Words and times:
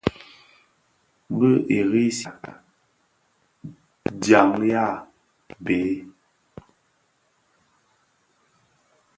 Bu 1.37 1.47
i 1.75 1.77
resihà 1.91 2.51
dyangdyag 4.21 4.93
béé. 5.63 5.95